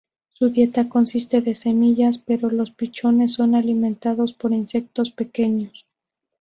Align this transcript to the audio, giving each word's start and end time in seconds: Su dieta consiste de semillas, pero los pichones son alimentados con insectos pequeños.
Su 0.29 0.49
dieta 0.49 0.89
consiste 0.89 1.41
de 1.43 1.53
semillas, 1.53 2.17
pero 2.17 2.49
los 2.49 2.71
pichones 2.71 3.33
son 3.33 3.53
alimentados 3.53 4.33
con 4.33 4.51
insectos 4.51 5.11
pequeños. 5.11 5.85